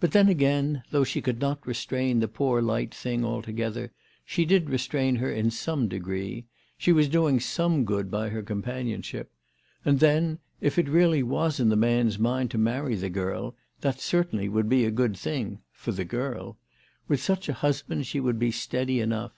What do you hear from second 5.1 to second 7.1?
her in some degree. She was